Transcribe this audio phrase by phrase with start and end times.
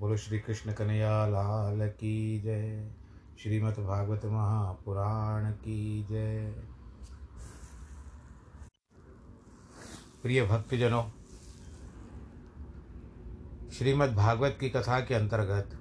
[0.00, 2.90] बोलो श्री कृष्ण कन्हैया लाल की जय।
[3.38, 6.54] श्रीमद् भागवत महापुराण की जय।
[10.22, 11.02] प्रिय भक्तजनों,
[13.70, 15.80] श्रीमद् भागवत की कथा के अंतर्गत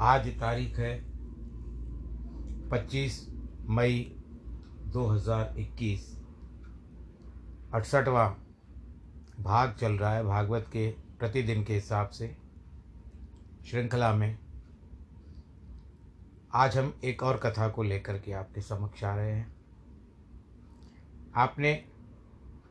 [0.00, 0.98] आज तारीख है
[2.70, 3.26] 25
[3.70, 4.16] मई
[4.86, 6.12] 2021
[7.74, 8.36] अड़सठवा
[9.40, 12.36] भाग चल रहा है भागवत के प्रतिदिन के हिसाब से,
[13.66, 14.38] श्रृंखला में,
[16.54, 19.54] आज हम एक और कथा को लेकर के आपके समक्ष आ रहे हैं।
[21.36, 21.72] आपने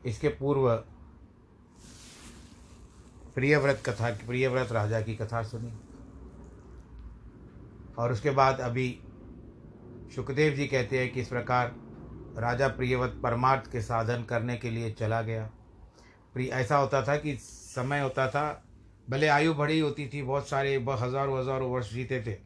[0.06, 0.74] इसके पूर्व
[3.34, 5.72] प्रियव्रत कथा की प्रियव्रत राजा की कथा सुनी,
[7.98, 8.88] और उसके बाद अभी
[10.14, 11.74] सुखदेव जी कहते हैं कि इस प्रकार
[12.38, 15.50] राजा प्रियव्रत परमार्थ के साधन करने के लिए चला गया।
[16.36, 18.64] प्रिय ऐसा होता था कि समय होता था,
[19.10, 22.36] भले आयु बड़ी होती थी, बहुत सारे हज़ारों हज़ारों वर्ष जीते थे।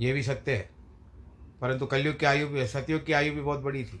[0.00, 0.68] ये भी सत्य है।
[1.60, 4.00] परंतु कलयुग की आयु भी, सतयुग की आयु भी बहुत बड़ी थी।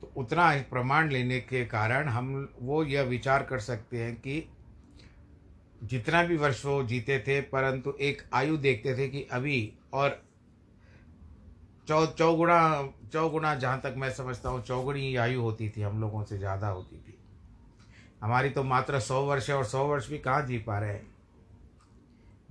[0.00, 4.44] तो उतना प्रमाण लेने के कारण हम वो यह विचार कर सकते हैं कि
[5.82, 10.22] जितना भी वर्ष वो जीते थे, परंतु एक आयु देखते थे कि अभी और
[11.88, 16.38] चौ, चौगुणा चौगुणा जहाँ तक मैं समझता हूँ, चौगुणी आयु होती थी, हम लोगों से
[16.38, 17.18] ज़्यादा होती थी।
[18.22, 21.14] हमारी तो मात्र सौ वर्ष है और सौ वर्ष भी कहाँ जी पा रहे हैं?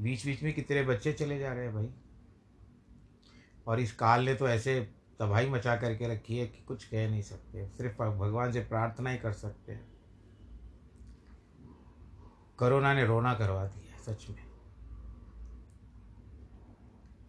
[0.01, 1.89] बीच बीच में कितने बच्चे चले जा रहे हैं भाई?
[3.67, 4.89] और इस काल ने तो ऐसे
[5.19, 9.17] तबाही मचा करके रखी है कि कुछ कह नहीं सकते। सिर्फ़ भगवान से प्रार्थना ही
[9.17, 9.91] कर सकते हैं।
[12.57, 14.50] कोरोना ने रोना करवा दिया, सच में।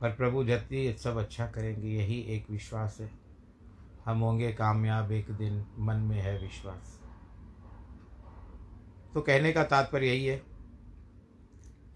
[0.02, 3.10] पर प्रभु जति सब अच्छा करेंगे, यही एक विश्वास है।
[4.04, 7.00] हम होंगे कामयाब एक दिन, मन में है विश्वास।
[9.14, 10.42] तो कहने का तात्पर्य यही है।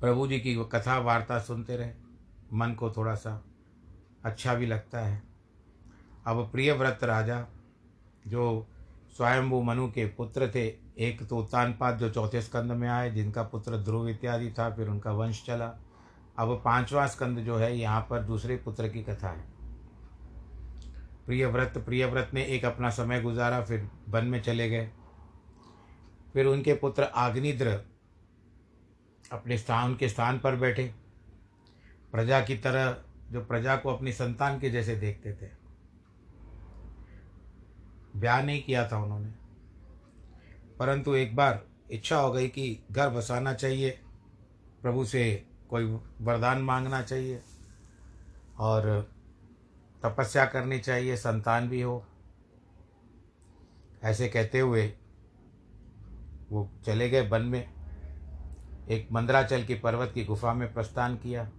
[0.01, 1.93] प्रभु जी की कथा वार्ता सुनते रहे।
[2.53, 3.45] मन को थोड़ा सा
[4.25, 5.23] अच्छा भी लगता है।
[6.27, 7.47] अब प्रियव्रत राजा,
[8.27, 8.67] जो
[9.17, 10.67] स्वयंभू मनु के पुत्र थे,
[10.99, 15.13] एक तो उत्तानपाद जो चौथे स्कंद में आए, जिनका पुत्र ध्रुव इत्यादि था, फिर उनका
[15.13, 15.79] वंश चला।
[16.39, 19.57] अब पांचवा स्कंद जो है, यहाँ पर दूसरे पुत्र की कथा है।
[21.27, 24.91] प्रियव्रत प्रियव्रत ने एक अपना समय गुजारा, फिर वन में चले गए।
[26.33, 27.85] फिर उनके पुत्र आग्निद्र
[29.33, 30.95] अपने स्थान के स्थान पर बैठे।
[32.13, 35.51] प्रजा की तरह, जो प्रजा को अपनी संतान के जैसे देखते थे।
[38.17, 39.33] ब्याह नहीं किया था उन्होंने।
[40.79, 44.01] परंतु एक बार इच्छा हो गई कि घर बसाना चाहिए।
[44.83, 45.85] प्रभु से कोई
[46.21, 47.43] वरदान मांगना चाहिए
[48.59, 49.11] और
[50.03, 52.05] तपस्या करनी चाहिए, संतान भी हो।
[54.03, 54.93] ऐसे कहते हुए
[56.51, 57.69] वो चले गए वन में।
[58.89, 61.51] एक मंदराचल की पर्वत की गुफा में प्रस्थान किया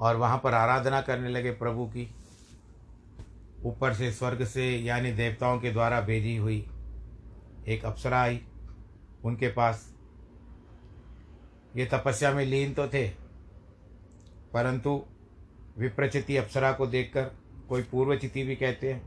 [0.00, 2.14] और वहाँ पर आराधना करने लगे प्रभु की।
[3.64, 6.70] ऊपर से स्वर्ग से, यानी देवताओं के द्वारा भेजी हुई
[7.68, 8.44] एक अप्सरा आई
[9.24, 9.89] उनके पास।
[11.74, 13.06] ये तपस्या में लीन तो थे,
[14.52, 15.02] परंतु
[15.78, 17.30] विप्रचिति अप्सरा को देखकर,
[17.68, 19.02] कोई पूर्वचिति भी कहते हैं,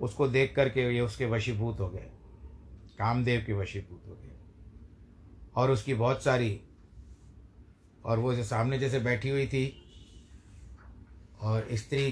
[0.00, 2.10] उसको देख करके ये उसके वशीभूत हो गए,
[2.98, 4.28] कामदेव के वशीभूत हो गए।
[5.56, 6.60] और उसकी बहुत सारी,
[8.04, 9.66] और वो जो सामने जैसे बैठी हुई थी,
[11.40, 12.10] और स्त्री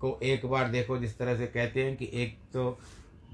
[0.00, 2.70] को एक बार देखो जिस तरह से कहते हैं कि एक तो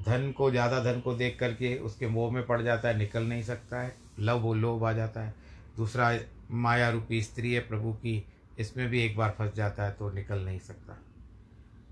[0.01, 3.43] धन को, ज़्यादा धन को देख करके उसके मोह में पड़ जाता है, निकल नहीं
[3.43, 5.35] सकता है, लव वो लोभ आ जाता है।
[5.77, 6.19] दूसरा
[6.51, 8.25] माया रूपी स्त्री है प्रभु की,
[8.59, 10.99] इसमें भी एक बार फंस जाता है तो निकल नहीं सकता।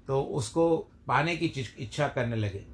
[0.09, 0.77] तो उसको
[1.07, 1.47] पाने की
[1.79, 2.65] इच्छा करने लगे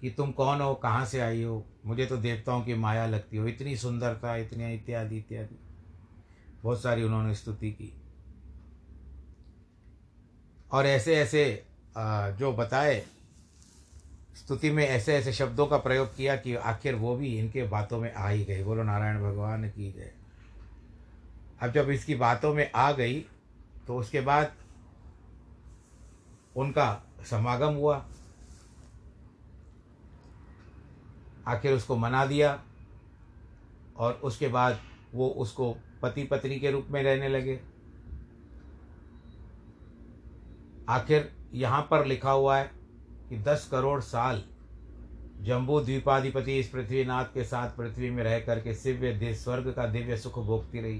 [0.00, 1.64] कि तुम कौन हो, कहाँ से आई हो?
[1.86, 5.58] मुझे तो देवताओं की माया लगती हो। इतनी सुंदरता, इतनी इत्यादि इत्यादि।
[6.62, 7.92] बहुत सारी उन्होंने स्तुति की।
[10.72, 11.44] और ऐसे ऐसे
[12.38, 13.04] जो बताए
[14.42, 18.12] स्तुति में ऐसे ऐसे शब्दों का प्रयोग किया कि आखिर वो भी इनके बातों में
[18.14, 20.12] आ ही गए। बोलो, नारायण भगवान की जय।
[21.62, 23.20] अब जब इसकी बातों में आ गई
[23.86, 24.52] तो उसके बाद
[26.56, 28.04] उनका समागम हुआ।
[31.48, 32.62] आखिर उसको मना दिया
[33.96, 34.80] और उसके बाद
[35.14, 37.60] वो उसको पति पत्नी के रूप में रहने लगे।
[40.88, 42.81] आखिर यहाँ पर लिखा हुआ है
[43.32, 44.42] कि दस करोड़ साल
[45.40, 50.38] जम्बू द्वीपाधिपति इस पृथ्वीनाथ के साथ पृथ्वी में रह करके दिव्य स्वर्ग का दिव्य सुख
[50.38, 50.98] भोगती रही।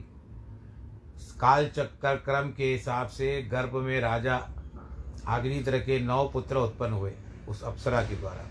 [1.41, 4.37] काल चक्कर क्रम के हिसाब से गर्भ में राजा
[5.27, 7.13] आग्निद्र के नौ पुत्र उत्पन्न हुए
[7.49, 8.47] उस अप्सरा के द्वारा।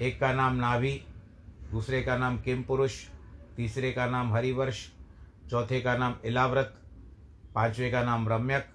[0.00, 1.04] एक का नाम नाभि,
[1.70, 2.98] दूसरे का नाम किम पुरुष
[3.56, 4.86] तीसरे का नाम हरिवर्ष,
[5.50, 6.74] चौथे का नाम इलाव्रत
[7.54, 8.66] पांचवे का नाम रम्यक,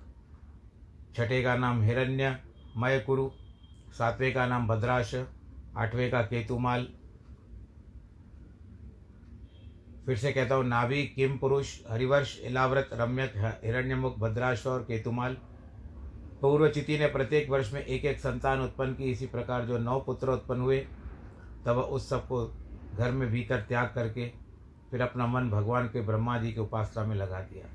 [1.16, 2.38] छठे का नाम हिरण्य,
[2.78, 3.30] मयकुरु
[3.98, 5.16] सातवें का नाम भद्राश,
[5.78, 6.88] आठवें का केतुमाल।
[10.06, 15.38] फिर से कहता हूँ, नाभि, किम पुरुष, हरिवर्ष इलाव्रत रम्यक हिरण्यमुख, भद्राश और केतुमाल।
[16.42, 20.30] पूर्वचिति ने प्रत्येक वर्ष में एक एक संतान उत्पन्न की, इसी प्रकार जो नौ पुत्र
[20.30, 20.80] उत्पन्न हुए,
[21.66, 22.46] तब उस सबको
[22.98, 24.32] घर में भीतर त्याग करके
[24.92, 27.66] फिर अपना मन भगवान के ब्रह्मा जी के उपासना में लगा दिया।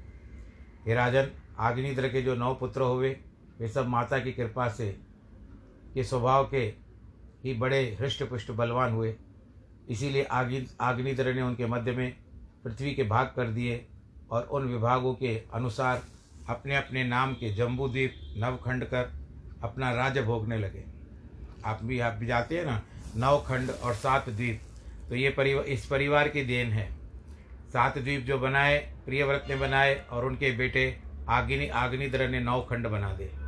[0.86, 3.16] हे राजन, आग्निद्र के जो नौ पुत्र हुए,
[3.58, 5.11] वे सब माता की कृपा से
[5.94, 6.62] के स्वभाव के
[7.44, 9.14] ही बड़े हृष्ट पुष्ट बलवान हुए।
[9.88, 12.16] इसीलिए आग्नि आग्निद्र ने उनके मध्य में
[12.64, 13.84] पृथ्वी के भाग कर दिए
[14.30, 16.02] और उन विभागों के अनुसार
[16.48, 19.12] अपने अपने नाम के जम्बूद्वीप, नवखंड कर
[19.62, 20.84] अपना राज्य भोगने लगे।
[21.64, 22.82] आप भी आप भी जाते हैं ना,
[23.16, 24.60] नवखंड और सात द्वीप।
[25.08, 26.90] तो ये परिवार इस परिवार की देन है।
[27.72, 32.86] सात द्वीप जो बनाए, प्रियव्रत ने बनाए और उनके बेटे आग्नि आग्निद्र ने नौ खंड
[32.86, 33.41] बना दे।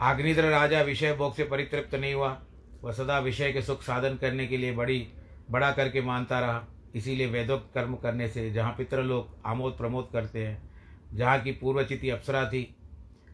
[0.00, 2.38] आग्निद्र राजा विषय भोग से परितृप्त नहीं हुआ।
[2.82, 5.06] वह सदा विषय के सुख साधन करने के लिए बड़ी,
[5.50, 6.64] बड़ा करके मानता रहा।
[6.94, 10.70] इसीलिए वेदोक्त कर्म करने से जहाँ पितृलोक आमोद प्रमोद करते हैं,
[11.14, 12.74] जहाँ की पूर्वचिति अप्सरा थी,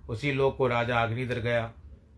[0.08, 1.72] उसी लोक को राजा अग्निद्र गया।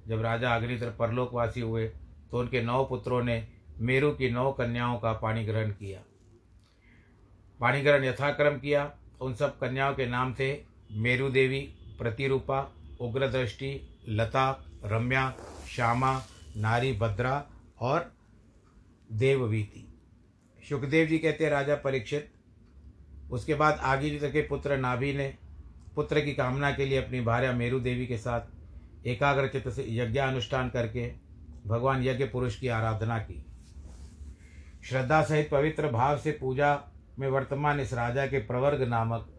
[0.08, 1.86] जब राजा अग्निद्र परलोकवासी हुए
[2.30, 3.46] तो उनके नौ पुत्रों ने
[3.80, 6.00] मेरू की नौ कन्याओं का पाणी ग्रहण किया।
[7.60, 8.90] पाणी ग्रहण यथाक्रम किया।
[9.20, 10.52] उन सब कन्याओं के नाम थे
[10.92, 11.60] मेरू देवी
[11.98, 12.60] प्रतिरूपा,
[13.00, 13.70] उग्रदृष्टि
[14.08, 15.34] लता, रम्या,
[15.68, 16.22] श्यामा,
[16.56, 17.46] नारी, भद्रा
[17.80, 18.12] और
[19.12, 19.98] देववीति।
[20.68, 22.32] सुखदेव जी कहते हैं, राजा परीक्षित।
[23.30, 25.36] उसके बाद आगे जी के पुत्र नाभि ने,
[25.94, 28.40] पुत्र की कामना के लिए अपनी भार्या मेरु देवी के साथ
[29.06, 31.12] एकाग्र एकाग्रचित से यज्ञानुष्ठान करके
[31.66, 33.44] भगवान यज्ञ पुरुष की आराधना की।
[34.84, 36.82] श्रद्धा सहित पवित्र भाव से पूजा
[37.18, 39.38] में वर्तमान इस राजा के प्रवर्ग नामक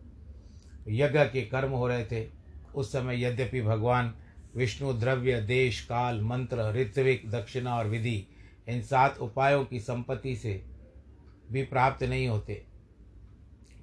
[0.87, 2.29] यज्ञ के कर्म हो रहे थे।
[2.75, 4.15] उस समय यद्यपि भगवान
[4.55, 8.27] विष्णु, द्रव्य, देश, काल, मंत्र, ऋत्विक, दक्षिणा और विधि,
[8.67, 10.65] इन सात उपायों की संपत्ति से
[11.51, 12.65] भी प्राप्त नहीं होते।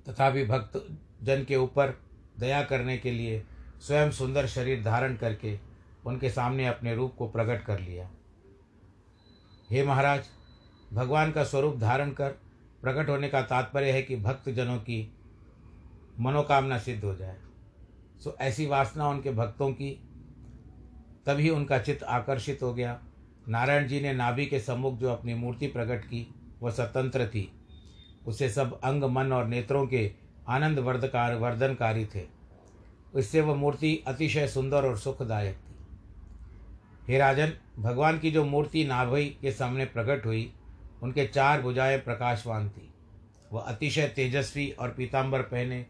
[0.09, 2.01] तथापि भक्त जन के ऊपर
[2.39, 3.45] दया करने के लिए
[3.81, 5.59] स्वयं सुंदर शरीर धारण करके
[6.07, 8.11] उनके सामने अपने रूप को प्रकट कर लिया।
[9.71, 10.25] हे महाराज,
[10.93, 12.31] भगवान का स्वरूप धारण कर
[12.83, 15.13] प्रकट होने का तात्पर्य है कि भक्त जनों की
[16.21, 17.37] मनोकामना सिद्ध हो जाए।
[18.25, 20.06] सो ऐसी वासना उनके भक्तों की
[21.27, 23.01] तभी उनका चित्त आकर्षित हो गया।
[23.49, 27.53] नारायण जी ने नाभि के सम्मुख जो अपनी मूर्ति प्रकट की, वह स्वतंत्र थी।
[28.27, 30.13] उसे सब अंग, मन और नेत्रों के
[30.49, 32.25] आनंद वर्धकार, वर्धनकारी थे।
[33.17, 35.77] इससे वह मूर्ति अतिशय सुंदर और सुखदायक थी।
[37.13, 40.53] हे राजन, भगवान की जो मूर्ति नाभि के सामने प्रकट हुई,
[41.03, 42.95] उनके चार भुजाएँ प्रकाशवान थी।
[43.53, 45.87] वह अतिशय तेजस्वी और पीताम्बर पहने,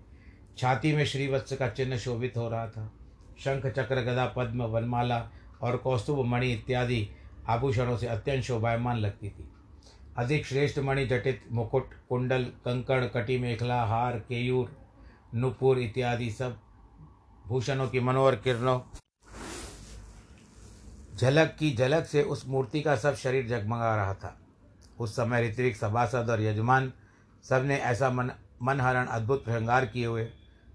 [0.58, 2.92] छाती में श्रीवत्स का चिन्ह शोभित हो रहा था।
[3.44, 5.30] शंख चक्र गदा पद्म वनमाला
[5.62, 7.08] और कौस्तुभ मणि इत्यादि
[7.48, 9.52] आभूषणों से अत्यंत शोभायमान लगती थी।
[10.18, 14.76] अधिक श्रेष्ठ मणि जटित मुकुट, कुंडल कंकड़ कटी मेखला, हार, केयूर,
[15.34, 16.56] नुपुर इत्यादि सब
[17.46, 18.80] भूषणों की मनोहर किरणों।
[21.16, 24.40] झलक की झलक से उस मूर्ति का सब शरीर जगमगा रहा था।
[24.98, 26.92] उस समय ऋत्विक, सभासद और यजमान
[27.44, 28.30] सबने ऐसा मन
[28.62, 30.28] मनहरण अद्भुत श्रृंगार किए हुए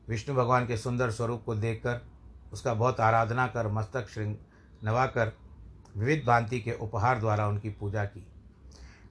[0.09, 2.10] विष्णु भगवान के सुंदर स्वरूप को देखकर
[2.53, 4.35] उसका बहुत आराधना कर, मस्तक, श्रृंग
[4.83, 5.31] नवाकर
[5.97, 8.27] विविध भांति के उपहार द्वारा उनकी पूजा की।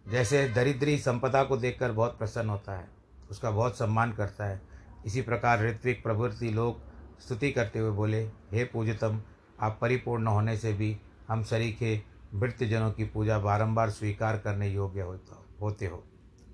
[0.08, 2.88] जैसे दरिद्री संपदा को देखकर बहुत प्रसन्न होता है,
[3.30, 4.60] उसका बहुत सम्मान करता है।
[5.06, 6.80] इसी प्रकार ऋत्विक, प्रभृति लोग
[7.20, 9.22] स्तुति करते हुए बोले, हे पूजितम
[9.60, 10.96] आप परिपूर्ण होने से भी
[11.28, 12.02] हम सरीखे
[12.34, 16.04] वृत्तजनों की पूजा बारंबार स्वीकार करने योग्य होता, होते हो।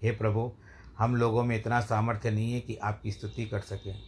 [0.02, 0.52] हे प्रभु,
[0.98, 4.02] हम लोगों में इतना सामर्थ्य नहीं है कि आपकी स्तुति कर सकें।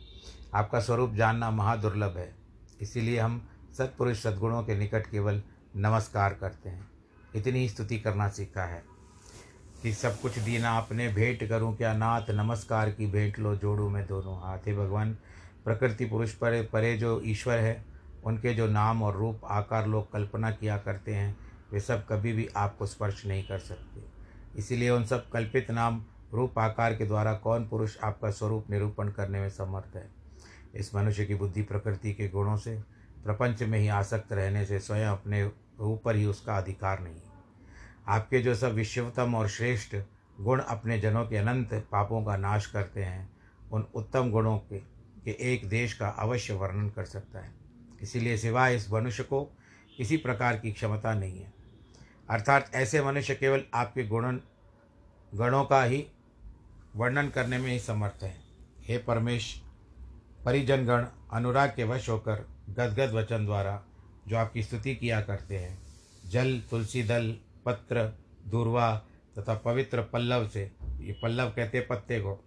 [0.54, 2.37] आपका स्वरूप जानना महादुर्लभ है।
[2.82, 5.42] इसीलिए हम सत्पुरुष सद्गुणों के निकट केवल
[5.76, 6.90] नमस्कार करते हैं।
[7.34, 8.82] इतनी स्तुति करना सीखा है
[9.82, 14.06] कि सब कुछ दीना आपने भेंट करूँ, क्या नाथ नमस्कार की भेंट लो जोड़ू मैं
[14.06, 15.14] दोनों हाथ। हे भगवान,
[15.64, 17.84] प्रकृति पुरुष पर, परे जो ईश्वर है,
[18.24, 21.36] उनके जो नाम और रूप, आकार लोग कल्पना किया करते हैं,
[21.72, 24.04] वे सब कभी भी आपको स्पर्श नहीं कर सकते।
[24.58, 26.04] इसीलिए उन सब कल्पित नाम,
[26.34, 30.17] रूप, आकार के द्वारा कौन पुरुष आपका स्वरूप निरूपण करने में समर्थ है?
[30.78, 32.78] इस मनुष्य की बुद्धि प्रकृति के गुणों से
[33.24, 37.20] प्रपंच में ही आसक्त रहने से स्वयं अपने ऊपर ही उसका अधिकार नहीं।
[38.08, 39.96] आपके जो सब विश्वतम और श्रेष्ठ
[40.40, 43.30] गुण अपने जनों के अनंत पापों का नाश करते हैं
[43.72, 44.78] उन उत्तम गुणों के,
[45.24, 47.54] के एक देश का अवश्य वर्णन कर सकता है।
[48.02, 49.44] इसीलिए सिवाय इस मनुष्य को
[49.96, 51.52] किसी प्रकार की क्षमता नहीं है।
[52.30, 54.40] अर्थात ऐसे मनुष्य केवल आपके गुणन
[55.34, 56.06] गणों का ही
[56.96, 58.36] वर्णन करने में ही समर्थ है।
[58.80, 59.62] हे परमेश
[60.48, 63.84] परिजनगण अनुराग के वश होकर गदगद वचन द्वारा
[64.28, 65.78] जो आपकी स्तुति किया करते हैं,
[66.26, 68.12] जल, तुलसी दल, पत्र,
[68.48, 69.02] दूरवा
[69.38, 72.44] तथा पवित्र पल्लव से, ये पल्लव कहते पत्ते को,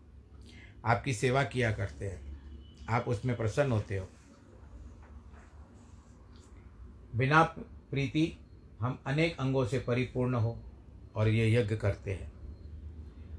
[0.86, 2.42] आपकी सेवा किया करते हैं।
[2.90, 4.10] आप उसमें प्रसन्न होते हो।
[7.16, 7.44] बिना
[7.92, 8.46] प्रीति
[8.80, 10.60] हम अनेक अंगों से परिपूर्ण हो
[11.16, 12.32] और ये यज्ञ करते हैं।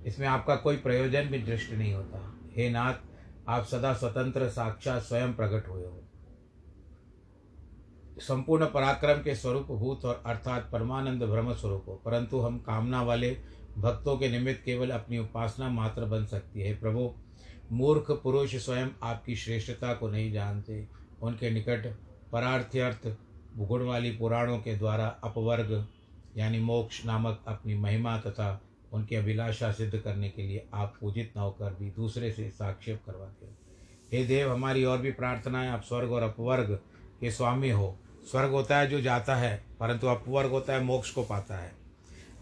[0.05, 2.95] इसमें आपका कोई प्रयोजन भी दृष्टि नहीं होता। हे नाथ
[3.49, 6.03] आप सदा स्वतंत्र, साक्षात स्वयं प्रकट हुए हो।
[8.19, 13.37] संपूर्ण पराक्रम के स्वरूप, भूत और अर्थात परमानंद ब्रह्म स्वरूप हो। परंतु हम कामना वाले
[13.79, 17.15] भक्तों के निमित्त केवल अपनी उपासना मात्र बन सकती है। प्रभु,
[17.73, 20.89] मूर्ख पुरुष स्वयं आपकी श्रेष्ठता को नहीं जानते।
[21.23, 21.97] उनके निकट
[22.33, 23.17] परार्थ्यर्थ
[23.57, 25.87] गुण वाली पुराणों के द्वारा अपवर्ग,
[26.37, 31.41] यानी मोक्ष नामक अपनी महिमा तथा उनकी अभिलाषा सिद्ध करने के लिए आप पूजित न
[31.41, 33.53] होकर भी दूसरे से साक्षेप करवाते हो।
[34.13, 36.75] हे देव, हमारी और भी प्रार्थना है आप स्वर्ग और अपवर्ग
[37.21, 37.99] के स्वामी हो।
[38.31, 41.73] स्वर्ग होता है जो जाता है, परंतु अपवर्ग होता है, मोक्ष को पाता है।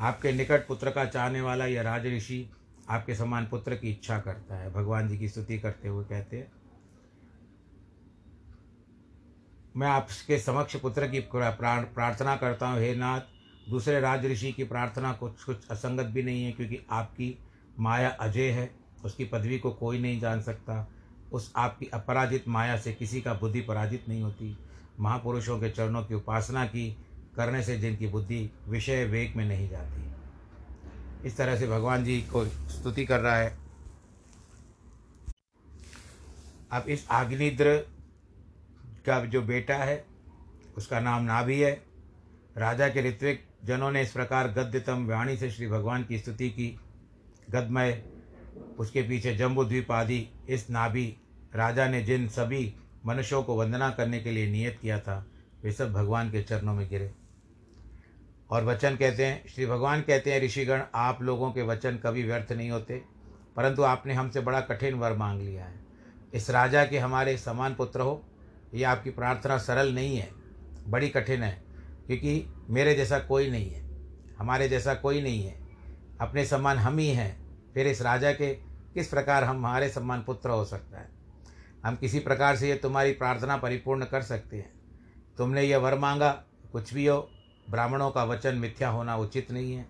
[0.00, 2.48] आपके निकट पुत्र का चाहने वाला यह राज ऋषि
[2.88, 6.52] आपके समान पुत्र की इच्छा करता है। भगवान जी की स्तुति करते हुए कहते हैं,
[9.76, 13.20] मैं आपके समक्ष पुत्र की प्रार्थना करता हूँ, हे नाथ
[13.70, 17.38] दूसरे राज ऋषि की प्रार्थना, कुछ कुछ असंगत भी नहीं है, क्योंकि आपकी
[17.78, 20.88] माया अजय है। उसकी पदवी को कोई नहीं जान सकता।
[21.32, 24.58] उस आपकी अपराजित माया से किसी का बुद्धि पराजित नहीं होती।
[25.00, 26.96] महापुरुषों के चरणों की उपासना की
[27.36, 30.10] करने से जिनकी बुद्धि विषय वेग में नहीं जाती।
[31.26, 33.58] इस तरह से भगवान जी को स्तुति कर रहा है।
[36.72, 37.76] अब इस आग्निद्र
[39.06, 40.04] का जो बेटा है,
[40.76, 41.82] उसका नाम नाभि है।
[42.56, 46.80] राजा के ऋत्विक जनों ने इस प्रकार गद्यतम वाणी से श्री भगवान की स्तुति की।
[47.50, 48.02] गदमय
[48.78, 51.16] उसके पीछे जम्बू द्वीप आदि, इस नाभि
[51.54, 52.74] राजा ने जिन सभी
[53.06, 55.26] मनुष्यों को वंदना करने के लिए नियत किया था,
[55.62, 57.12] वे सब भगवान के चरणों में गिरे।
[58.50, 62.52] और वचन कहते हैं, श्री भगवान कहते हैं, ऋषिगण, आप लोगों के वचन कभी व्यर्थ
[62.52, 63.02] नहीं होते,
[63.56, 65.80] परंतु आपने हमसे बड़ा कठिन वर मांग लिया है।
[66.34, 68.24] इस राजा के हमारे समान पुत्र हो,
[68.74, 70.30] ये आपकी प्रार्थना सरल नहीं है,
[70.88, 71.69] बड़ी कठिन है।
[72.10, 73.90] क्योंकि मेरे जैसा कोई नहीं है,
[74.38, 75.60] हमारे जैसा कोई नहीं है,
[76.20, 78.54] अपने सम्मान हम ही हैं, फिर इस राजा के
[78.94, 81.08] किस प्रकार हम हमारे सम्मान पुत्र हो सकता है?
[81.84, 84.72] हम किसी प्रकार से ये तुम्हारी प्रार्थना परिपूर्ण कर सकते हैं।
[85.38, 87.30] तुमने यह वर मांगा, कुछ भी हो,
[87.70, 89.86] ब्राह्मणों का वचन मिथ्या होना उचित नहीं है,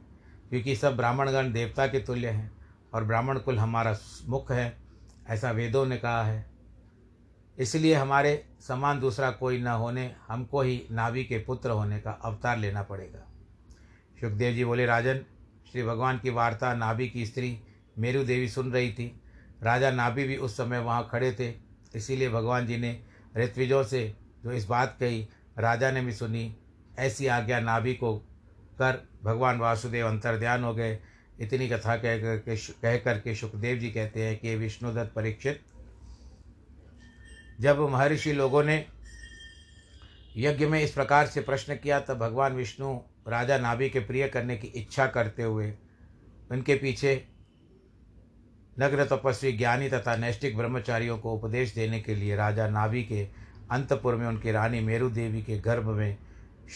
[0.48, 2.52] क्योंकि सब ब्राह्मणगण देवता के तुल्य हैं
[2.94, 4.76] और ब्राह्मण कुल हमारा मुख है,
[5.28, 6.49] ऐसा वेदों ने कहा है।
[7.60, 12.58] इसलिए हमारे समान दूसरा कोई न होने, हमको ही नाभि के पुत्र होने का अवतार
[12.58, 13.26] लेना पड़ेगा।
[14.20, 15.24] सुखदेव जी बोले, राजन,
[15.72, 17.58] श्री भगवान की वार्ता नाभि की स्त्री
[17.98, 19.20] मेरु देवी सुन रही थी।
[19.62, 21.54] राजा नाभि भी उस समय वहाँ खड़े थे,
[21.94, 22.98] इसीलिए भगवान जी ने
[23.36, 26.56] ऋत्विजों से जो इस बात कही, राजा ने भी सुनी,
[26.98, 28.16] ऐसी आज्ञा नाभि को
[28.78, 30.98] कर भगवान वासुदेव अंतर ध्यान हो गए।
[31.40, 35.60] इतनी कथा कह करके कह करके सुखदेव जी कहते हैं कि विष्णुदत्त परीक्षित
[37.60, 38.86] जब महर्षि लोगों ने
[40.36, 44.56] यज्ञ में इस प्रकार से प्रश्न किया, तब भगवान विष्णु राजा नाभि के प्रिय करने
[44.56, 45.72] की इच्छा करते हुए
[46.50, 47.24] उनके पीछे
[48.78, 53.28] नग्न तपस्वी ज्ञानी तथा नैष्टिक ब्रह्मचारियों को उपदेश देने के लिए राजा नाभि के
[53.70, 56.16] अंतपुर में उनकी रानी मेरु देवी के गर्भ में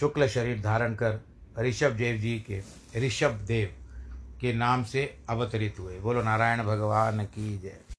[0.01, 1.21] शुक्ल शरीर धारण कर
[1.59, 2.63] ऋषभ देव जी के,
[3.07, 3.75] ऋषभ देव
[4.41, 7.94] के नाम से अवतरित हुए। बोलो, नारायण भगवान की जय।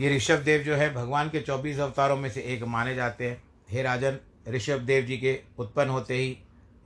[0.00, 3.42] ये ऋषभ देव जो है, भगवान के चौबीस अवतारों में से एक माने जाते हैं।
[3.70, 6.38] हे राजन, ऋषभ देव जी के उत्पन्न होते ही,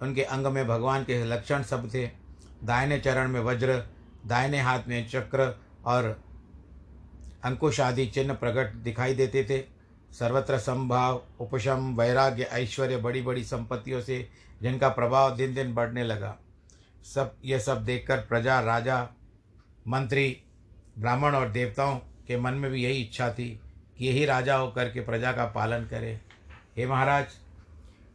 [0.03, 2.11] उनके अंग में भगवान के लक्षण सब थे।
[2.65, 3.87] दाहिने चरण में वज्र,
[4.27, 6.21] दाहिने हाथ में चक्र और
[7.45, 9.59] अंकुश आदि चिन्ह प्रकट दिखाई देते थे।
[10.15, 14.29] सर्वत्र संभाव, उपशम, वैराग्य, ऐश्वर्य बड़ी बड़ी संपत्तियों से
[14.63, 16.39] जिनका प्रभाव दिन दिन बढ़ने लगा।
[17.15, 19.09] सब, ये सब देखकर प्रजा, राजा,
[19.89, 20.43] मंत्री,
[20.99, 23.61] ब्राह्मण और देवताओं के मन में भी यही इच्छा थी
[23.99, 26.21] कि यही राजा होकर के प्रजा का पालन करे।
[26.77, 27.27] हे महाराज,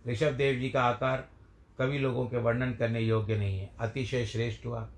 [0.08, 1.30] ऋषभ देव जी का आकार
[1.78, 4.89] कवि लोगों के वर्णन करने योग्य नहीं है, अतिशय श्रेष्ठ हुआ।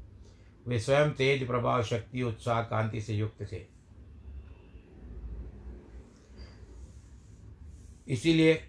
[0.68, 3.66] वे स्वयं तेज प्रभाव, शक्ति, उत्साह, कांति से युक्त थे।
[8.08, 8.64] इसीलिए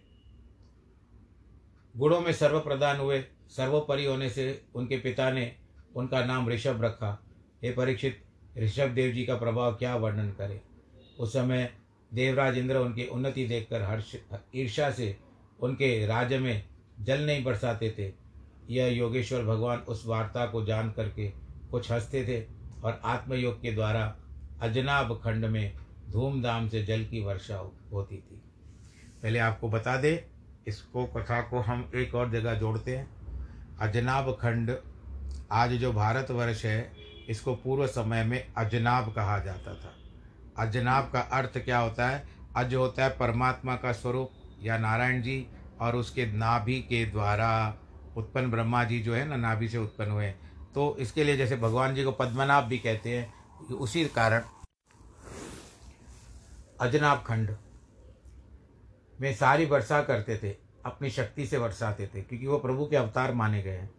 [1.96, 5.56] गुणों में सर्व प्रदान हुए, सर्वोपरि होने से उनके पिता ने
[5.96, 7.22] उनका नाम ऋषभ रखा।
[7.62, 8.24] हे परीक्षित
[8.58, 10.60] ऋषभ देव जी का प्रभाव क्या वर्णन करे?
[11.18, 11.72] उस समय
[12.14, 14.16] देवराज इंद्र उनकी उन्नति देखकर हर्ष
[14.56, 15.16] ईर्षा से
[15.60, 16.64] उनके राज्य में
[17.00, 18.12] जल नहीं बरसाते थे।
[18.70, 21.32] यह योगेश्वर भगवान उस वार्ता को जान करके
[21.70, 22.46] कुछ हँसते थे
[22.84, 24.16] और आत्मयोग के द्वारा
[24.60, 25.72] अजनाब खंड में
[26.10, 28.42] धूमधाम से जल की वर्षा होती थी।
[29.22, 30.18] पहले आपको बता दें,
[30.66, 33.10] इसको कथा को हम एक और जगह जोड़ते हैं।
[33.80, 34.76] अजनाब खंड
[35.52, 39.94] आज जो भारतवर्ष है इसको पूर्व समय में अजनाब कहा जाता था।
[40.58, 42.28] अजनाब का अर्थ क्या होता है?
[42.56, 44.30] अज होता है परमात्मा का स्वरूप,
[44.62, 45.46] या नारायण जी
[45.80, 47.76] और उसके नाभि के द्वारा।
[48.16, 50.30] उत्पन्न ब्रह्मा जी जो है ना, नाभि से उत्पन्न हुए।
[50.74, 53.34] तो इसके लिए जैसे भगवान जी को पद्मनाभ भी कहते हैं,
[53.74, 54.42] उसी कारण
[56.80, 57.56] अजनाब खंड
[59.20, 63.34] में सारी वर्षा करते थे, अपनी शक्ति से वर्षाते थे, क्योंकि वो प्रभु के अवतार
[63.34, 63.90] माने गए हैं।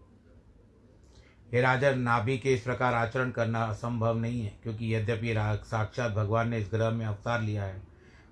[1.54, 6.50] हे राजन, नाभि के इस प्रकार आचरण करना असंभव नहीं है, क्योंकि यद्यपि साक्षात भगवान
[6.50, 7.82] ने इस ग्रह में अवतार लिया है,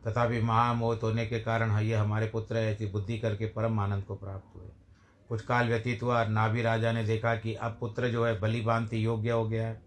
[0.07, 4.55] तथापि महामोहित होने के कारण ये हमारे पुत्र ऐसी बुद्धि करके परम आनंद को प्राप्त
[4.55, 4.69] हुए।
[5.29, 9.05] कुछ काल व्यतीत हुआ नाभि राजा ने देखा कि अब पुत्र जो है बलि भांति
[9.05, 9.81] योग्य हो गया है,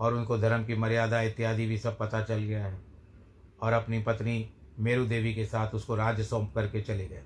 [0.00, 2.78] और उनको धर्म की मर्यादा इत्यादि भी सब पता चल गया है,
[3.62, 7.22] और अपनी पत्नी मेरु देवी के साथ उसको राज्य सौंप करके चले गए।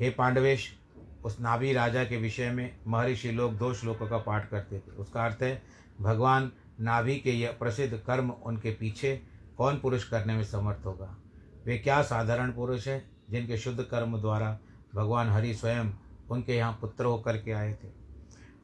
[0.00, 0.74] हे पांडवेश
[1.26, 5.24] उस नाभि राजा के विषय में महर्षि लोग दो श्लोकों का पाठ करते थे। उसका
[5.24, 5.62] अर्थ है,
[6.00, 9.22] भगवान नाभि के यह प्रसिद्ध कर्म उनके पीछे
[9.58, 11.16] कौन पुरुष करने में समर्थ होगा?
[11.66, 14.58] वे क्या साधारण पुरुष हैं जिनके शुद्ध कर्म द्वारा
[14.94, 15.90] भगवान हरि स्वयं
[16.30, 17.88] उनके यहाँ पुत्र होकर के आए थे?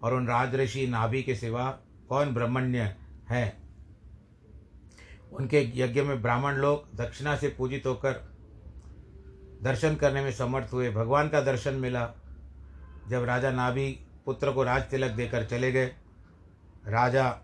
[0.02, 2.96] और उन राजऋषि नाभि के सिवा कौन ब्रह्मण्य
[3.30, 3.56] है?
[5.32, 8.32] उनके यज्ञ में ब्राह्मण लोग दक्षिणा से पूजित होकर
[9.62, 12.12] दर्शन करने में समर्थ हुए। भगवान का दर्शन मिला
[13.08, 15.86] जब राजा नाभि पुत्र को राज तिलक देकर चले गए,
[16.86, 17.40] राजा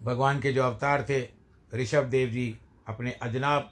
[0.00, 1.28] भगवान के जो अवतार थे,
[1.74, 3.70] ऋषभ देव जी अपने अजनाब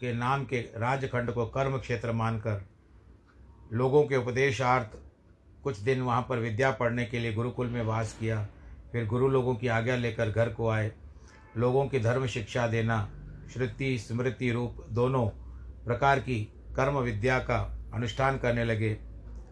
[0.00, 2.64] के नाम के राजखंड को कर्म क्षेत्र मानकर
[3.72, 4.96] लोगों के उपदेशार्थ
[5.64, 8.48] कुछ दिन वहाँ पर विद्या पढ़ने के लिए गुरुकुल में वास किया।
[8.92, 10.92] फिर गुरु लोगों की आज्ञा लेकर घर को आए।
[11.56, 13.08] लोगों की धर्म शिक्षा देना,
[13.52, 15.26] श्रुति, स्मृति रूप दोनों
[15.84, 16.44] प्रकार की
[16.76, 18.98] कर्म विद्या का अनुष्ठान करने लगे।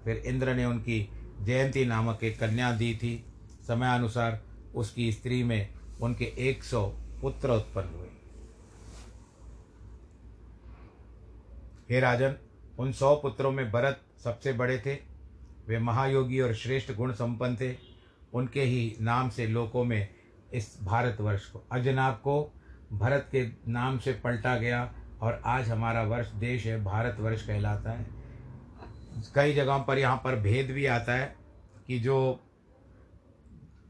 [0.05, 1.09] फिर इंद्र ने उनकी
[1.41, 3.25] जयंती नामक एक कन्या दी थी।
[3.69, 4.41] समयानुसार
[4.75, 5.69] उसकी स्त्री में
[6.03, 6.87] उनके एक सौ
[7.21, 8.09] पुत्र उत्पन्न हुए।
[11.91, 12.37] हे राजन,
[12.79, 14.95] उन सौ पुत्रों में भरत सबसे बड़े थे।
[15.69, 17.77] वे महायोगी और श्रेष्ठ गुण संपन्न थे।
[18.35, 20.09] उनके ही नाम से लोकों में
[20.55, 22.55] इस भारतवर्ष को अजनाब को
[22.93, 28.22] भरत के नाम से पलटा गया और आज हमारा वर्ष देश है, भारतवर्ष कहलाता है।
[29.35, 31.35] कई जगहों पर यहाँ पर भेद भी आता है
[31.87, 32.19] कि जो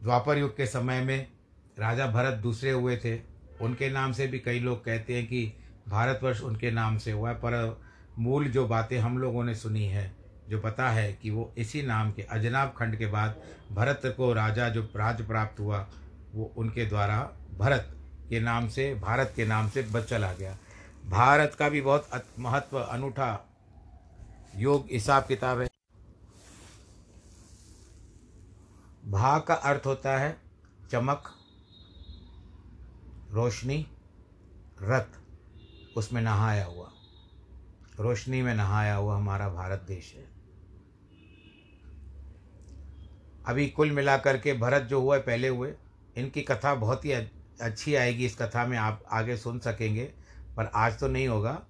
[0.03, 1.27] द्वापर युग के समय में
[1.79, 3.17] राजा भरत दूसरे हुए थे,
[3.61, 5.53] उनके नाम से भी कई लोग कहते हैं कि
[5.89, 7.81] भारतवर्ष उनके नाम से हुआ है, पर
[8.19, 10.11] मूल जो बातें हम लोगों ने सुनी है,
[10.49, 13.37] जो पता है कि वो इसी नाम के, अजनाब खंड के बाद
[13.73, 15.87] भरत को राजा जो राज प्राप्त हुआ,
[16.35, 17.19] वो उनके द्वारा
[17.59, 17.95] भरत
[18.29, 20.57] के नाम से, भारत के नाम से बच चला गया।
[21.07, 23.33] भारत का भी बहुत महत्व अनूठा
[24.57, 25.69] योग हिसाब किताब है।
[29.05, 30.41] भा का अर्थ होता है
[30.91, 31.25] चमक,
[33.31, 33.87] रोशनी,
[34.83, 35.05] रथ,
[35.97, 36.93] उसमें नहाया हुआ।
[38.01, 40.25] रोशनी में नहाया हुआ हमारा भारत देश है।
[43.47, 45.75] अभी कुल मिलाकर के भरत जो हुए, पहले हुए,
[46.17, 47.13] इनकी कथा बहुत ही
[47.61, 50.05] अच्छी आएगी। इस कथा में आप आगे सुन सकेंगे,
[50.57, 51.67] पर आज तो नहीं होगा।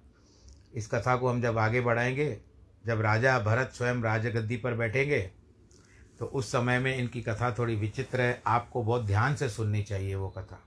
[0.73, 2.52] इस कथा को हम जब आगे बढ़ाएँगे
[2.85, 5.19] जब राजा भरत स्वयं राजगद्दी पर बैठेंगे
[6.19, 10.15] तो उस समय में इनकी कथा थोड़ी विचित्र है। आपको बहुत ध्यान से सुननी चाहिए
[10.15, 10.59] वो कथा।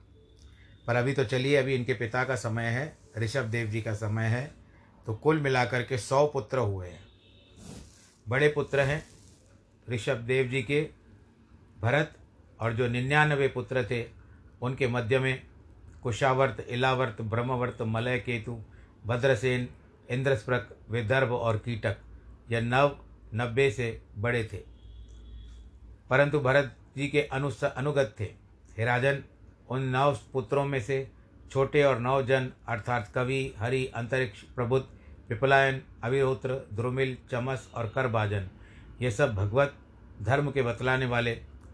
[0.87, 4.25] पर अभी तो चलिए, अभी इनके पिता का समय है, ऋषभ देव जी का समय
[4.25, 4.51] है
[5.07, 6.99] तो कुल मिलाकर के सौ पुत्र हुए हैं।
[8.27, 9.03] बड़े पुत्र हैं
[9.87, 10.81] ऋषभ देव जी के,
[11.81, 12.13] भरत
[12.59, 14.05] और जो निन्यानवे पुत्र थे,
[14.61, 15.41] उनके मध्य में
[16.03, 18.59] कुशावर्त, इलावर्त, ब्रह्मवर्त मलय केतु
[19.05, 19.67] भद्रसेन,
[20.09, 21.97] इंद्रस्प्रक, विदर्भ और कीटक
[22.51, 22.99] यह नव,
[23.35, 24.57] नब्बे से बड़े थे।
[26.09, 28.27] परंतु भरत जी के अनुस अनुगत थे।
[28.77, 29.23] हे राजन,
[29.69, 31.11] उन नव पुत्रों में से
[31.51, 34.85] छोटे और नौ जन अर्थात कवि, हरि, अंतरिक्ष प्रबुद्ध
[35.29, 38.49] पिपलायन अविहोत्र द्रुमिल, चमस और करबाजन,
[39.01, 39.73] ये सब भगवत
[40.21, 41.31] धर्म के बतलाने वाले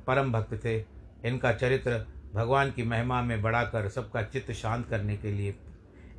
[0.08, 0.78] परम भक्त थे।
[1.26, 5.56] इनका चरित्र भगवान की महिमा में बढ़ाकर सबका चित्त शांत करने के लिए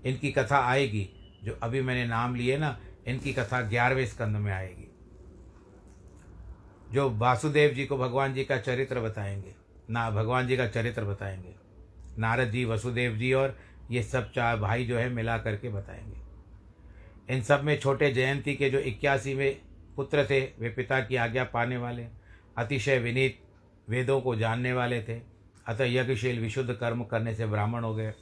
[0.05, 1.09] इनकी कथा आएगी,
[1.45, 4.90] जो अभी मैंने नाम लिए ना इनकी कथा ग्यारहवें स्कंद में आएगी।
[6.93, 9.55] जो वासुदेव जी को भगवान जी का चरित्र बताएँगे,
[9.90, 11.55] ना भगवान जी का चरित्र बताएँगे,
[12.19, 13.57] नारद जी, वसुदेव जी और
[13.90, 18.71] ये सब चार भाई जो है मिला करके बताएँगे। इन सब में छोटे जयंती के
[18.71, 19.57] जो इक्यासीवें
[19.97, 22.07] पुत्र थे, वे पिता की आज्ञा पाने वाले,
[22.57, 23.38] अतिशय विनीत
[23.88, 25.21] वेदों को जानने वाले थे,
[25.67, 28.12] अतः यज्ञशील विशुद्ध कर्म करने से ब्राह्मण हो गए।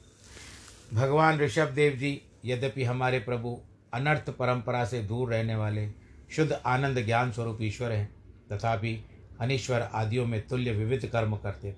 [0.93, 3.59] भगवान ऋषभ देव जी, यद्यपि हमारे प्रभु
[3.93, 5.89] अनर्थ परंपरा से दूर रहने वाले
[6.35, 8.15] शुद्ध आनंद ज्ञान स्वरूप ईश्वर हैं,
[8.51, 9.05] तथापि
[9.41, 11.75] अनिश्वर आदियों में तुल्य विविध कर्म करते थे।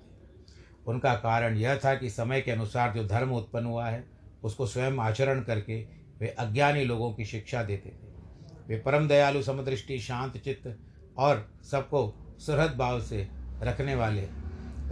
[0.86, 4.04] उनका कारण यह था कि समय के अनुसार जो धर्म उत्पन्न हुआ है,
[4.42, 5.86] उसको स्वयं आचरण करके
[6.20, 8.06] वे अज्ञानी लोगों की शिक्षा देते थे।
[8.68, 10.78] वे परम दयालु, समदृष्टि, शांत चित्त
[11.18, 13.28] और सबको सुहृद भाव से
[13.62, 14.28] रखने वाले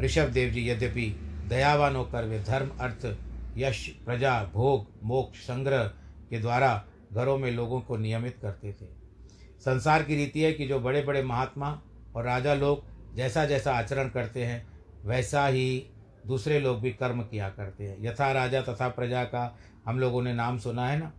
[0.00, 1.16] ऋषभ देव जी, यद्यपि
[1.48, 3.16] दयावान होकर वे धर्म, अर्थ,
[3.56, 5.84] यश, प्रजा, भोग, मोक्ष, संग्रह
[6.30, 6.84] के द्वारा
[7.14, 8.86] घरों में लोगों को नियमित करते थे।
[9.60, 11.82] संसार की रीति है कि जो बड़े बड़े महात्मा
[12.16, 14.66] और राजा लोग जैसा जैसा आचरण करते हैं,
[15.04, 15.90] वैसा ही
[16.26, 20.34] दूसरे लोग भी कर्म किया करते हैं। यथा राजा तथा प्रजा का हम लोगों ने
[20.34, 21.12] नाम सुना है ना?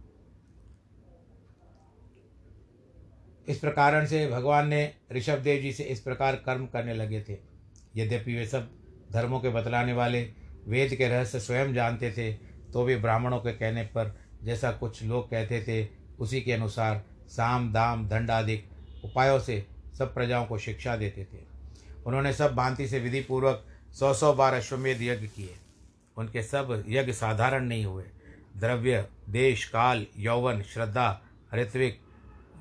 [3.47, 7.37] इस प्रकार से भगवान ने ऋषभ देव जी से इस प्रकार कर्म करने लगे थे।
[7.95, 8.69] यद्यपि वे सब
[9.11, 10.21] धर्मों के बतलाने वाले,
[10.67, 12.33] वेद के रहस्य स्वयं जानते थे
[12.73, 15.87] तो भी ब्राह्मणों के कहने पर जैसा कुछ लोग कहते थे,
[16.19, 18.63] उसी के अनुसार साम, दाम दंड आदि
[19.03, 21.37] उपायों से सब प्रजाओं को शिक्षा देते थे।
[22.05, 25.55] उन्होंने सब भांति से विधि पूर्वक सौ सौ बार अश्वमेध यज्ञ किए।
[26.17, 28.03] उनके सब यज्ञ साधारण नहीं हुए।
[28.57, 31.21] द्रव्य, देश, काल, यौवन, श्रद्धा,
[31.53, 32.01] ऋत्विक,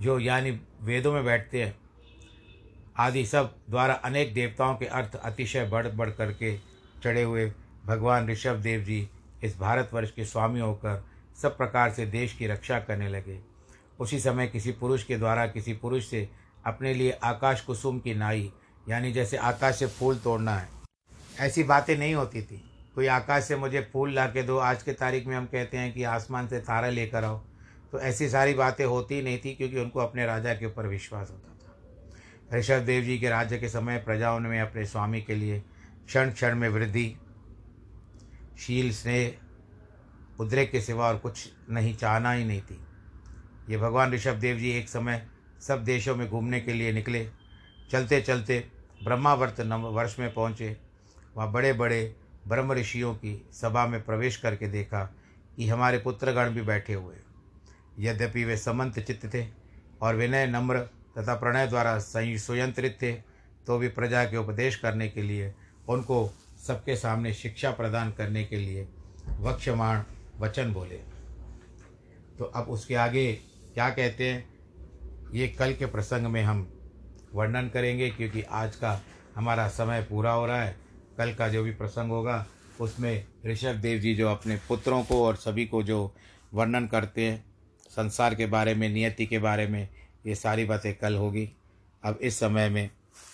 [0.00, 1.78] जो यानी वेदों में बैठते हैं,
[2.96, 6.58] आदि सब द्वारा अनेक देवताओं के अर्थ अतिशय बढ़ बढ़ करके
[7.04, 7.52] चढ़े हुए
[7.84, 9.08] भगवान ऋषभ देव जी
[9.44, 13.40] इस भारतवर्ष के स्वामी होकर सब प्रकार से देश की रक्षा करने लगे।
[14.00, 16.28] उसी समय किसी पुरुष के द्वारा किसी पुरुष से
[16.66, 18.52] अपने लिए आकाश कुसुम की नाई,
[18.88, 20.68] यानी जैसे आकाश से फूल तोड़ना है।
[21.40, 24.92] ऐसी बातें नहीं होती थी। कोई आकाश से मुझे फूल ला के दो, आज के
[24.92, 27.38] तारीख में हम कहते हैं कि आसमान से तारा लेकर आओ।
[27.92, 31.48] तो ऐसी सारी बातें होती नहीं थी, क्योंकि उनको अपने राजा के ऊपर विश्वास होता
[31.48, 35.62] था। ऋषभ देव जी के राज्य के समय प्रजाओं में अपने स्वामी के लिए
[36.06, 37.16] क्षण क्षण में वृद्धि,
[38.58, 39.34] शील, स्नेह
[40.40, 42.78] उद्रेक के सिवा और कुछ नहीं, चाहना ही नहीं थी।
[43.70, 45.26] ये भगवान ऋषभ देव जी एक समय
[45.62, 47.26] सब देशों में घूमने के लिए निकले।
[47.90, 48.64] चलते चलते
[49.04, 50.76] ब्रह्मावर्त नव वर्ष में पहुँचे।
[51.36, 52.14] वहाँ बड़े बड़े
[52.48, 55.02] ब्रह्म ऋषियों की सभा में प्रवेश करके देखा
[55.56, 57.16] कि हमारे पुत्रगण भी बैठे हुए।
[58.00, 59.46] यद्यपि वे समंत चित्त थे
[60.02, 60.78] और विनय नम्र
[61.18, 63.12] तथा प्रणय द्वारा सुयंत्रित थे
[63.66, 65.52] तो भी प्रजा के उपदेश करने के लिए,
[65.88, 66.28] उनको
[66.66, 68.86] सबके सामने शिक्षा प्रदान करने के लिए
[69.40, 70.02] वक्षमाण
[70.38, 71.00] वचन बोले।
[72.38, 73.32] तो अब उसके आगे
[73.74, 74.48] क्या कहते हैं?
[75.32, 76.68] ये कल के प्रसंग में हम
[77.34, 79.00] वर्णन करेंगे क्योंकि आज का
[79.36, 80.76] हमारा समय पूरा हो रहा है।
[81.18, 82.46] कल का जो भी प्रसंग होगा,
[82.80, 86.14] उसमें ऋषभ देव जी जो अपने पुत्रों को और सभी को जो
[86.54, 87.44] वर्णन करते हैं,
[87.90, 89.88] संसार के बारे में, नियति के बारे में,
[90.26, 91.52] ये सारी बातें कल होगी।
[92.04, 92.90] अब इस समय में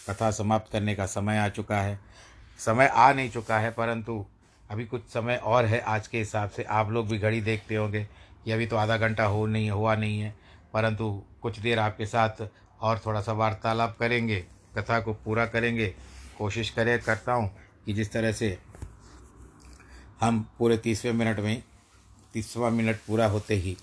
[0.08, 2.00] कथा समाप्त करने का समय आ चुका है।
[2.58, 4.26] समय आ नहीं चुका है, परंतु
[4.70, 8.04] अभी कुछ समय और है आज के हिसाब से। आप लोग भी घड़ी देखते होंगे
[8.44, 10.34] कि अभी तो आधा घंटा हो नहीं, हुआ नहीं है।
[10.74, 11.10] परंतु
[11.42, 12.46] कुछ देर आपके साथ
[12.80, 14.38] और थोड़ा सा वार्तालाप करेंगे,
[14.76, 15.94] कथा को पूरा करेंगे।
[16.38, 17.50] कोशिश करें, करता हूँ
[17.86, 18.58] कि जिस तरह से
[20.20, 21.62] हम पूरे तीसवें मिनट में,
[22.32, 23.76] तीसवा मिनट पूरा होते ही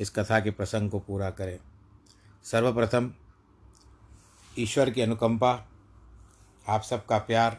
[0.00, 1.58] इस कथा के प्रसंग को पूरा करें।
[2.44, 3.12] सर्वप्रथम
[4.58, 5.52] ईश्वर की अनुकंपा,
[6.66, 7.58] आप सबका प्यार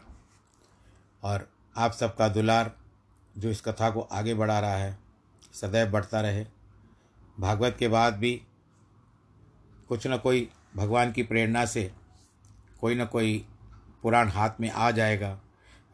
[1.22, 2.76] और आप सबका दुलार,
[3.38, 4.98] जो इस कथा को आगे बढ़ा रहा है,
[5.52, 6.46] सदैव बढ़ता रहे।
[7.40, 8.42] भागवत के बाद भी
[9.88, 11.92] कुछ न कोई भगवान की प्रेरणा से
[12.80, 13.46] कोई न कोई
[14.02, 15.40] पुराण हाथ में आ जाएगा,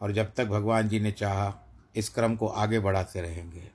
[0.01, 1.59] और जब तक भगवान जी ने चाहा,
[1.95, 3.71] इस क्रम को आगे बढ़ाते रहेंगे।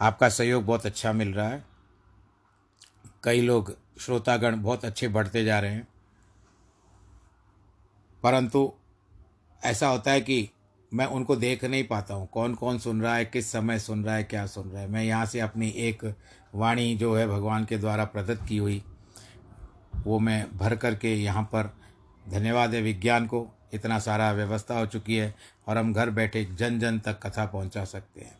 [0.00, 1.64] आपका सहयोग बहुत अच्छा मिल रहा है।
[3.24, 5.88] कई लोग, श्रोतागण बहुत अच्छे बढ़ते जा रहे हैं।
[8.22, 8.74] परंतु
[9.64, 10.48] ऐसा होता है कि
[10.92, 14.14] मैं उनको देख नहीं पाता हूँ। कौन कौन सुन रहा है, किस समय सुन रहा
[14.14, 16.14] है, क्या सुन रहा है। मैं यहाँ से अपनी एक
[16.54, 18.82] वाणी जो है भगवान के द्वारा प्रदत्त की हुई,
[20.06, 21.74] वो मैं भर करके यहाँ पर,
[22.28, 25.34] धन्यवाद है विज्ञान को, इतना सारा व्यवस्था हो चुकी है
[25.68, 28.38] और हम घर बैठे जन जन तक कथा पहुँचा सकते हैं।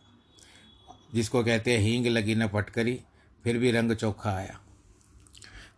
[1.13, 2.99] जिसको कहते हैं, हींग लगी न फटकरी,
[3.43, 4.59] फिर भी रंग चोखा आया।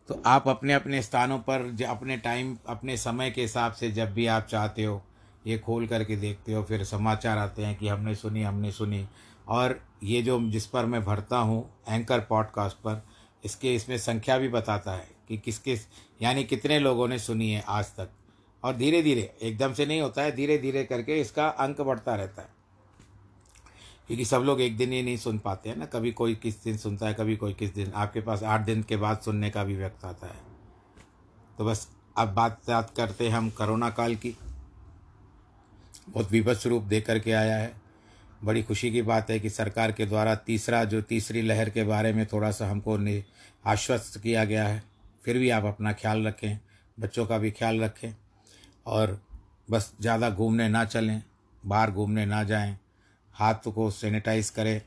[0.08, 4.28] तो आप अपने अपने स्थानों पर अपने टाइम अपने समय के हिसाब से जब भी
[4.28, 5.04] आप चाहते हो
[5.48, 9.08] ये खोल करके देखते हो, फिर समाचार आते हैं कि हमने सुनी हमने सुनी।
[9.48, 13.04] और ये जो जिस पर मैं भरता हूँ एंकर पॉडकास्ट पर,
[13.46, 15.80] इसके, इसमें संख्या भी बताता है कि किस किस,
[16.22, 18.10] यानी कितने लोगों ने सुनी है आज तक।
[18.64, 22.42] और धीरे धीरे एकदम से नहीं होता है धीरे धीरे करके इसका अंक बढ़ता रहता
[22.42, 22.50] है।
[24.08, 26.78] क्योंकि सब लोग एक दिन ही नहीं सुन पाते हैं ना, कभी कोई किस दिन
[26.78, 29.76] सुनता है, कभी कोई किस दिन। आपके पास आठ दिन के बाद सुनने का भी
[29.76, 30.42] व्यक्त आता है।
[31.58, 34.38] तो बस, अब बात बात करते हैं हम कोरोना काल की।
[36.08, 37.76] बहुत विभत्स रूप दे करके आया है।
[38.44, 42.14] बड़ी खुशी की बात है कि सरकार के द्वारा तीसरा, जो तीसरी लहर के बारे
[42.14, 42.98] में थोड़ा सा हमको
[43.66, 44.84] आश्वस्त किया गया है।
[45.26, 46.58] फिर भी आप अपना ख्याल रखें,
[46.98, 48.14] बच्चों का भी ख्याल रखें
[48.86, 49.20] और
[49.68, 51.22] बस ज़्यादा घूमने ना चलें,
[51.64, 52.78] बाहर घूमने ना जाएँ,
[53.36, 54.82] हाथ को सैनिटाइज करें,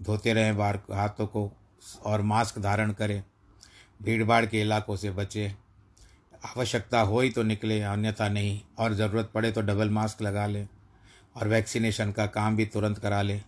[0.00, 1.50] धोते रहें बाहर हाथों को
[2.04, 3.22] और मास्क धारण करें।
[4.00, 5.54] भीड़ भाड़ के इलाकों से बचें।
[6.44, 10.68] आवश्यकता हो ही तो निकले, अन्यथा नहीं। और ज़रूरत पड़े तो डबल मास्क लगा लें
[11.36, 13.42] और वैक्सीनेशन का काम भी तुरंत करा लें।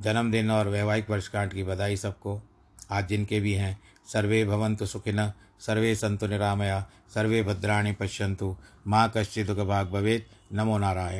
[0.00, 2.42] जन्मदिन और वैवाहिक वर्षगांठ की बधाई सबको।
[2.90, 3.80] आज जिनके भी हैं,
[4.12, 11.12] सर्वे भवंतु सुखिन सर्वे संतु निरामया, सर्वे भद्राणी पश्यंतु माँ कश्चिदुगभाग् भवेद नमो नारायण।